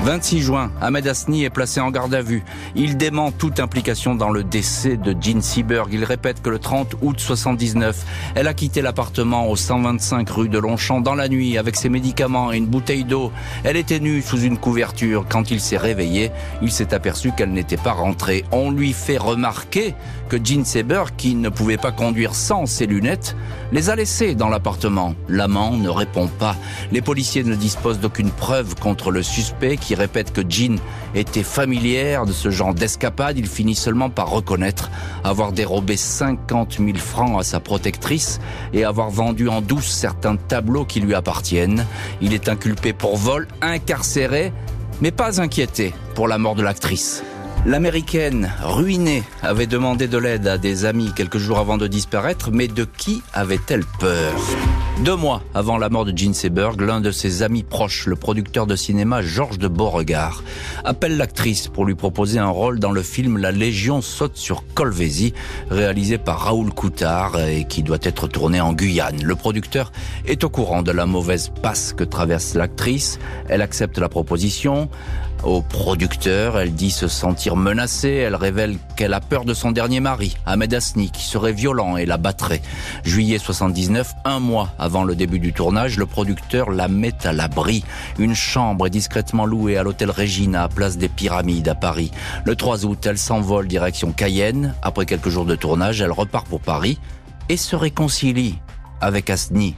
26 0.03 0.41
juin, 0.41 0.73
Ahmed 0.81 1.07
Asni 1.07 1.45
est 1.45 1.51
placé 1.51 1.79
en 1.79 1.91
garde 1.91 2.15
à 2.15 2.23
vue. 2.23 2.43
Il 2.75 2.97
dément 2.97 3.31
toute 3.33 3.61
implication 3.61 4.15
dans 4.15 4.31
le 4.31 4.43
décès 4.43 4.97
de 4.97 5.15
Jean 5.21 5.43
Seberg. 5.43 5.91
Il 5.93 6.05
répète 6.05 6.41
que 6.41 6.49
le 6.49 6.59
30 6.59 6.97
août 7.03 7.21
79, 7.21 8.07
elle 8.35 8.49
a 8.49 8.55
quitté 8.55 8.81
l'appartement 8.81 9.49
au 9.51 9.57
125 9.57 10.31
rue 10.31 10.49
de 10.49 10.59
Longchamp 10.59 11.03
dans 11.03 11.15
la 11.15 11.29
nuit 11.29 11.59
avec 11.59 11.77
ses 11.77 11.91
médicaments 11.91 12.51
et 12.51 12.57
une 12.57 12.67
bouteille 12.67 13.05
d'eau. 13.05 13.31
Elle 13.63 13.77
était 13.77 14.01
nue 14.01 14.23
sous 14.23 14.41
une 14.41 14.57
couverture. 14.57 15.27
Quand 15.29 15.51
il 15.51 15.61
s'est 15.61 15.77
réveillé, 15.77 16.31
il 16.63 16.73
s'est 16.73 16.95
aperçu 16.95 17.33
qu'elle 17.33 17.53
n'était 17.53 17.77
pas 17.77 17.93
rentrée. 17.93 18.47
On 18.53 18.71
lui 18.71 18.95
fait 18.95 19.19
remarquer 19.19 19.95
que 20.31 20.39
Jean 20.43 20.65
Seberg, 20.65 21.11
qui 21.19 21.35
ne 21.35 21.51
pouvait 21.51 21.77
pas 21.77 21.93
conduire 21.93 22.35
sans 22.35 22.65
ses 22.65 22.87
lunettes, 22.87 23.37
les 23.71 23.91
a 23.91 23.97
laissés 23.97 24.35
dans 24.35 24.49
l'appartement. 24.49 25.15
L'amant 25.29 25.77
ne 25.77 25.91
répond 25.91 26.29
pas. 26.29 26.57
Les 26.91 27.03
policiers 27.03 27.45
ne 27.45 27.55
disposent 27.55 28.01
d'aucune 28.01 28.31
preuve 28.31 28.77
contre 28.77 29.11
le 29.11 29.23
suspect 29.23 29.77
qui 29.77 29.90
répète 29.95 30.33
que 30.33 30.43
Jean 30.49 30.79
était 31.15 31.43
familière 31.43 32.27
de 32.27 32.33
ce 32.33 32.51
genre 32.51 32.75
d'escapade. 32.75 33.39
Il 33.39 33.47
finit 33.47 33.75
seulement 33.75 34.11
par 34.11 34.31
reconnaître 34.31 34.91
avoir 35.25 35.53
dérobé 35.53 35.97
50 35.97 36.79
000 36.79 36.97
francs 36.99 37.39
à 37.41 37.43
sa 37.43 37.61
protectrice 37.61 38.41
et 38.73 38.85
avoir 38.85 39.11
vendu 39.11 39.49
en 39.49 39.61
douce 39.61 39.89
certains 39.89 40.37
tableaux 40.37 40.85
qui 40.85 41.01
lui 41.01 41.15
appartiennent. 41.15 41.87
Il 42.21 42.35
est 42.35 42.49
inculpé 42.49 42.93
pour 42.93 43.17
vol, 43.17 43.49
incarcéré, 43.63 44.53
mais 45.01 45.11
pas 45.11 45.41
inquiété 45.41 45.95
pour 46.15 46.29
la 46.29 46.39
mort 46.39 46.55
de 46.55 46.63
l'actrice. 46.63 47.23
L'américaine, 47.67 48.51
ruinée, 48.63 49.23
avait 49.43 49.67
demandé 49.67 50.09
de 50.09 50.17
l'aide 50.17 50.47
à 50.47 50.57
des 50.57 50.87
amis 50.87 51.13
quelques 51.15 51.39
jours 51.39 51.59
avant 51.59 51.77
de 51.77 51.87
disparaître, 51.87 52.51
mais 52.51 52.69
de 52.69 52.85
qui 52.85 53.23
avait-elle 53.35 53.85
peur? 53.99 54.35
Deux 55.05 55.17
mois 55.17 55.43
avant 55.55 55.79
la 55.79 55.89
mort 55.89 56.05
de 56.05 56.13
Jean 56.15 56.35
Seberg, 56.35 56.79
l'un 56.83 57.01
de 57.01 57.11
ses 57.11 57.43
amis 57.43 57.63
proches, 57.63 58.05
le 58.05 58.17
producteur 58.17 58.67
de 58.67 58.77
cinéma 58.77 59.23
Georges 59.23 59.59
de 59.59 59.67
Beauregard, 59.67 60.45
appelle 60.85 61.17
l'actrice 61.17 61.69
pour 61.69 61.87
lui 61.87 61.95
proposer 61.95 62.39
un 62.39 62.51
rôle 62.51 62.79
dans 62.79 62.93
le 62.93 63.03
film 63.03 63.39
La 63.39 63.51
Légion 63.51 64.03
saute 64.03 64.37
sur 64.37 64.63
Colvézi, 64.75 65.33
réalisé 65.71 66.19
par 66.19 66.41
Raoul 66.41 66.71
Coutard 66.75 67.41
et 67.41 67.65
qui 67.65 67.83
doit 67.83 67.97
être 68.03 68.29
tourné 68.29 68.61
en 68.61 68.75
Guyane. 68.75 69.23
Le 69.23 69.35
producteur 69.37 69.91
est 70.27 70.45
au 70.45 70.51
courant 70.51 70.83
de 70.83 70.93
la 70.93 71.07
mauvaise 71.07 71.51
passe 71.63 71.95
que 71.95 72.05
traverse 72.05 72.53
l'actrice. 72.55 73.19
Elle 73.49 73.63
accepte 73.63 73.97
la 73.97 74.11
proposition. 74.11 74.91
Au 75.43 75.63
producteur, 75.63 76.59
elle 76.59 76.75
dit 76.75 76.91
se 76.91 77.09
sentir 77.09 77.57
menacée, 77.57 78.13
elle 78.13 78.35
révèle 78.35 78.77
qu'elle 78.95 79.15
a 79.15 79.21
peur 79.21 79.47
de 79.47 79.55
son 79.55 79.73
dernier 79.73 80.01
mari, 80.01 80.37
Ahmed 80.45 80.75
Asni, 80.75 81.11
qui 81.11 81.25
serait 81.25 81.55
violent 81.55 81.97
et 81.97 82.05
la 82.05 82.19
battrait. 82.19 82.61
Juillet 83.05 83.39
79, 83.39 84.13
un 84.27 84.39
mois 84.39 84.75
avant 84.79 85.03
le 85.03 85.15
début 85.15 85.39
du 85.39 85.55
tournage, 85.55 85.97
le 85.97 86.05
producteur 86.05 86.71
la 86.71 86.89
met 86.89 87.27
à 87.27 87.33
l'abri. 87.33 87.85
Une 88.19 88.35
chambre 88.35 88.87
est 88.87 88.91
discrètement 88.91 89.47
louée 89.47 89.79
à 89.79 89.83
l'hôtel 89.83 90.11
Regina, 90.11 90.69
place 90.69 90.99
des 90.99 91.09
Pyramides 91.09 91.69
à 91.69 91.75
Paris. 91.75 92.11
Le 92.45 92.55
3 92.55 92.85
août, 92.85 93.07
elle 93.07 93.19
s'envole 93.19 93.67
direction 93.67 94.13
Cayenne. 94.13 94.75
Après 94.83 95.07
quelques 95.07 95.31
jours 95.31 95.47
de 95.47 95.57
tournage, 95.57 96.03
elle 96.03 96.13
repart 96.13 96.47
pour 96.47 96.61
Paris 96.61 96.99
et 97.49 97.57
se 97.57 97.77
réconcilie 97.77 98.59
avec 99.01 99.31
Asni. 99.31 99.75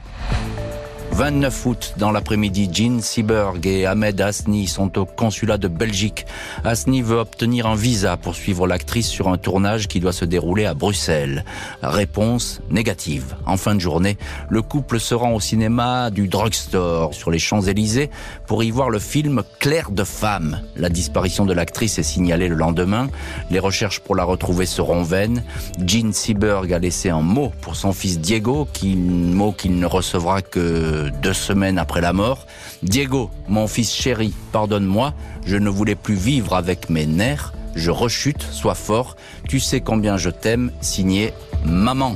29 1.13 1.65
août, 1.67 1.93
dans 1.97 2.11
l'après-midi, 2.11 2.69
Jean 2.73 2.99
Seberg 2.99 3.67
et 3.67 3.85
Ahmed 3.85 4.19
Asni 4.19 4.65
sont 4.65 4.97
au 4.97 5.05
consulat 5.05 5.59
de 5.59 5.67
Belgique. 5.67 6.25
Asni 6.63 7.03
veut 7.03 7.19
obtenir 7.19 7.67
un 7.67 7.75
visa 7.75 8.17
pour 8.17 8.33
suivre 8.33 8.65
l'actrice 8.65 9.07
sur 9.07 9.27
un 9.27 9.37
tournage 9.37 9.87
qui 9.87 9.99
doit 9.99 10.11
se 10.11 10.25
dérouler 10.25 10.65
à 10.65 10.73
Bruxelles. 10.73 11.45
Réponse 11.83 12.61
négative. 12.71 13.35
En 13.45 13.57
fin 13.57 13.75
de 13.75 13.79
journée, 13.79 14.17
le 14.49 14.63
couple 14.63 14.99
se 14.99 15.13
rend 15.13 15.33
au 15.33 15.39
cinéma 15.39 16.09
du 16.09 16.27
drugstore 16.27 17.13
sur 17.13 17.29
les 17.29 17.37
Champs-Élysées 17.37 18.09
pour 18.47 18.63
y 18.63 18.71
voir 18.71 18.89
le 18.89 18.97
film 18.97 19.43
Claire 19.59 19.91
de 19.91 20.03
femme. 20.03 20.61
La 20.75 20.89
disparition 20.89 21.45
de 21.45 21.53
l'actrice 21.53 21.99
est 21.99 22.03
signalée 22.03 22.47
le 22.47 22.55
lendemain. 22.55 23.07
Les 23.51 23.59
recherches 23.59 23.99
pour 23.99 24.15
la 24.15 24.23
retrouver 24.23 24.65
seront 24.65 25.03
vaines. 25.03 25.43
Jean 25.85 26.11
Seberg 26.11 26.73
a 26.73 26.79
laissé 26.79 27.11
un 27.11 27.21
mot 27.21 27.51
pour 27.61 27.75
son 27.75 27.93
fils 27.93 28.19
Diego, 28.19 28.67
qui, 28.73 28.95
mot 28.95 29.51
qu'il 29.51 29.77
ne 29.77 29.85
recevra 29.85 30.41
que 30.41 31.02
deux 31.09 31.33
semaines 31.33 31.77
après 31.77 32.01
la 32.01 32.13
mort. 32.13 32.45
Diego, 32.81 33.29
mon 33.47 33.67
fils 33.67 33.93
chéri, 33.93 34.33
pardonne-moi, 34.51 35.13
je 35.45 35.57
ne 35.57 35.69
voulais 35.69 35.95
plus 35.95 36.15
vivre 36.15 36.55
avec 36.55 36.89
mes 36.89 37.05
nerfs, 37.05 37.53
je 37.75 37.91
rechute, 37.91 38.41
sois 38.41 38.75
fort, 38.75 39.15
tu 39.47 39.59
sais 39.59 39.81
combien 39.81 40.17
je 40.17 40.29
t'aime, 40.29 40.71
signé 40.81 41.33
Maman. 41.65 42.15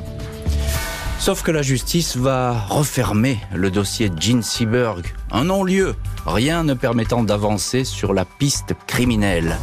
Sauf 1.19 1.41
que 1.41 1.51
la 1.51 1.61
justice 1.61 2.15
va 2.15 2.53
refermer 2.69 3.39
le 3.53 3.71
dossier 3.71 4.11
Jean 4.19 4.43
Seberg, 4.43 5.05
un 5.31 5.45
non-lieu, 5.45 5.95
rien 6.25 6.63
ne 6.63 6.73
permettant 6.73 7.23
d'avancer 7.23 7.83
sur 7.83 8.13
la 8.13 8.23
piste 8.25 8.73
criminelle. 8.85 9.57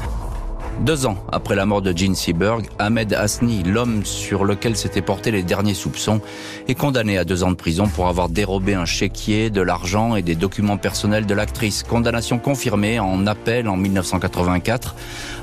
Deux 0.81 1.07
ans 1.07 1.17
après 1.33 1.55
la 1.55 1.67
mort 1.67 1.81
de 1.81 1.97
Gene 1.97 2.15
Seberg, 2.15 2.67
Ahmed 2.79 3.15
Hasni, 3.15 3.63
l'homme 3.63 4.05
sur 4.05 4.45
lequel 4.45 4.77
s'étaient 4.77 5.01
portés 5.01 5.31
les 5.31 5.43
derniers 5.43 5.73
soupçons, 5.73 6.21
est 6.69 6.75
condamné 6.75 7.17
à 7.17 7.25
deux 7.25 7.43
ans 7.43 7.51
de 7.51 7.57
prison 7.57 7.87
pour 7.87 8.09
avoir 8.09 8.29
dérobé 8.29 8.75
un 8.75 8.85
chéquier, 8.85 9.49
de 9.51 9.63
l'argent 9.63 10.17
et 10.17 10.23
des 10.23 10.35
documents 10.35 10.77
personnels 10.77 11.27
de 11.27 11.35
l'actrice. 11.35 11.85
Condamnation 11.85 12.39
confirmée 12.39 12.99
en 12.99 13.27
appel 13.27 13.69
en 13.69 13.77
1984, 13.77 14.95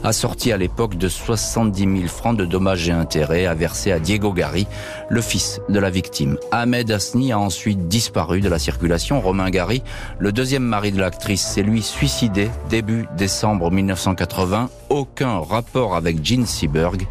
assortie 0.03 0.51
à 0.51 0.57
l'époque 0.57 0.97
de 0.97 1.07
70 1.07 1.79
000 1.79 2.07
francs 2.07 2.37
de 2.37 2.45
dommages 2.45 2.89
et 2.89 2.91
intérêts 2.91 3.45
à 3.45 3.55
verser 3.55 3.91
à 3.91 3.99
Diego 3.99 4.33
Gari, 4.33 4.67
le 5.09 5.21
fils 5.21 5.59
de 5.69 5.79
la 5.79 5.89
victime. 5.89 6.37
Ahmed 6.51 6.91
Hasni 6.91 7.31
a 7.31 7.39
ensuite 7.39 7.87
disparu 7.87 8.41
de 8.41 8.49
la 8.49 8.59
circulation. 8.59 9.21
Romain 9.21 9.49
Gary, 9.49 9.81
le 10.19 10.31
deuxième 10.31 10.63
mari 10.63 10.91
de 10.91 10.99
l'actrice, 10.99 11.41
s'est 11.41 11.63
lui 11.63 11.81
suicidé 11.81 12.51
début 12.69 13.07
décembre 13.17 13.71
1980. 13.71 14.69
Aucun 14.89 15.20
rapport 15.23 15.95
avec 15.95 16.23
Gene 16.25 16.45
Seberg 16.45 17.07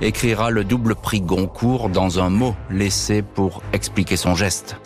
écrira 0.00 0.50
le 0.50 0.64
double 0.64 0.94
prix 0.94 1.20
Goncourt 1.20 1.88
dans 1.88 2.20
un 2.20 2.30
mot 2.30 2.54
laissé 2.70 3.22
pour 3.22 3.62
expliquer 3.72 4.16
son 4.16 4.34
geste. 4.34 4.76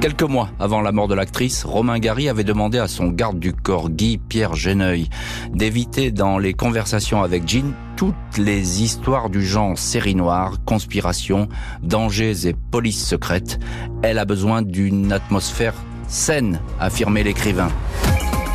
Quelques 0.00 0.22
mois 0.22 0.48
avant 0.58 0.80
la 0.80 0.92
mort 0.92 1.08
de 1.08 1.14
l'actrice, 1.14 1.64
Romain 1.64 1.98
Gary 1.98 2.28
avait 2.28 2.44
demandé 2.44 2.78
à 2.78 2.88
son 2.88 3.08
garde 3.08 3.38
du 3.38 3.52
corps, 3.52 3.90
Guy 3.90 4.16
Pierre 4.16 4.54
Geneuil, 4.54 5.08
d'éviter 5.52 6.10
dans 6.10 6.38
les 6.38 6.54
conversations 6.54 7.22
avec 7.22 7.46
Jean 7.46 7.72
toutes 7.96 8.38
les 8.38 8.82
histoires 8.82 9.28
du 9.28 9.44
genre 9.44 9.78
série 9.78 10.14
noire, 10.14 10.56
conspiration, 10.64 11.48
dangers 11.82 12.46
et 12.46 12.54
police 12.70 13.06
secrète. 13.06 13.58
Elle 14.02 14.18
a 14.18 14.24
besoin 14.24 14.62
d'une 14.62 15.12
atmosphère 15.12 15.74
saine, 16.08 16.60
affirmait 16.78 17.22
l'écrivain. 17.22 17.68